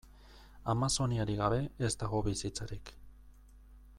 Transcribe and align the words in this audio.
Amazoniarik 0.71 1.37
gabe 1.41 1.59
ez 1.89 1.91
dago 2.05 2.23
bizitzarik. 2.31 2.93